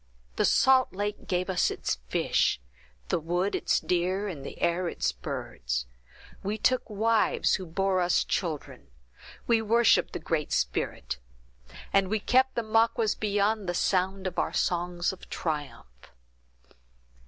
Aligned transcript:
The 0.35 0.45
salt 0.45 0.93
lake 0.93 1.27
gave 1.27 1.47
us 1.47 1.69
its 1.69 1.99
fish, 2.07 2.59
the 3.09 3.19
wood 3.19 3.53
its 3.53 3.79
deer, 3.79 4.27
and 4.27 4.43
the 4.43 4.59
air 4.59 4.89
its 4.89 5.11
birds. 5.11 5.85
We 6.41 6.57
took 6.57 6.89
wives 6.89 7.53
who 7.53 7.67
bore 7.67 8.01
us 8.01 8.23
children; 8.23 8.87
we 9.45 9.61
worshipped 9.61 10.13
the 10.13 10.19
Great 10.19 10.51
Spirit; 10.53 11.19
and 11.93 12.07
we 12.07 12.19
kept 12.19 12.55
the 12.55 12.63
Maquas 12.63 13.13
beyond 13.13 13.69
the 13.69 13.75
sound 13.75 14.25
of 14.25 14.39
our 14.39 14.53
songs 14.53 15.13
of 15.13 15.29
triumph." 15.29 16.11